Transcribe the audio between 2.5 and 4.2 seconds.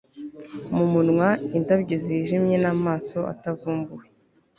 namaso atavumbuwe